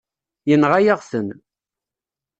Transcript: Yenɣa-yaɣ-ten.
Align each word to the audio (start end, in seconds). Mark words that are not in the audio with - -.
Yenɣa-yaɣ-ten. 0.49 1.29